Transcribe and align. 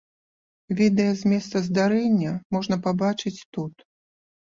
Відэа 0.79 1.11
з 1.19 1.35
месца 1.35 1.55
здарэння 1.69 2.35
можна 2.57 2.83
пабачыць 2.91 3.37
тут. 3.55 3.73